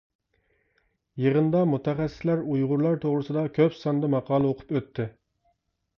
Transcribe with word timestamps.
يىغىندا 1.23 1.61
مۇتەخەسسىسلەر 1.73 2.41
ئۇيغۇرلار 2.53 2.99
توغرىسىدا 3.05 3.47
كۆپ 3.61 3.77
ساندا 3.85 4.11
ماقالە 4.15 4.51
ئوقۇپ 4.53 4.75
ئۆتتى. 4.79 5.11